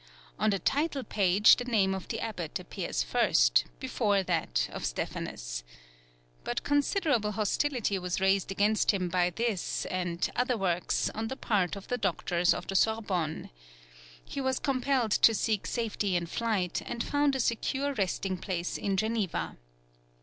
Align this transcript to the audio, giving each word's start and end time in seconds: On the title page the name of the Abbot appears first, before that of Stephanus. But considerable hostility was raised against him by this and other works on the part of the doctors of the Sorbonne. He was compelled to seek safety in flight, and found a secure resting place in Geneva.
On 0.39 0.49
the 0.49 0.57
title 0.57 1.03
page 1.03 1.57
the 1.57 1.65
name 1.65 1.93
of 1.93 2.07
the 2.07 2.19
Abbot 2.21 2.59
appears 2.59 3.03
first, 3.03 3.65
before 3.79 4.23
that 4.23 4.67
of 4.73 4.83
Stephanus. 4.83 5.63
But 6.43 6.63
considerable 6.63 7.33
hostility 7.33 7.99
was 7.99 8.19
raised 8.19 8.49
against 8.51 8.89
him 8.95 9.09
by 9.09 9.29
this 9.29 9.85
and 9.91 10.27
other 10.35 10.57
works 10.57 11.11
on 11.11 11.27
the 11.27 11.37
part 11.37 11.75
of 11.75 11.87
the 11.87 11.99
doctors 11.99 12.51
of 12.51 12.65
the 12.65 12.75
Sorbonne. 12.75 13.51
He 14.25 14.41
was 14.41 14.57
compelled 14.57 15.11
to 15.11 15.35
seek 15.35 15.67
safety 15.67 16.15
in 16.15 16.25
flight, 16.25 16.81
and 16.83 17.03
found 17.03 17.35
a 17.35 17.39
secure 17.39 17.93
resting 17.93 18.37
place 18.39 18.79
in 18.79 18.97
Geneva. 18.97 19.55